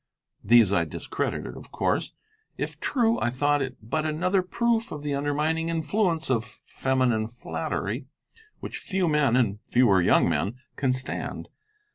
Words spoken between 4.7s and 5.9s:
of the undermining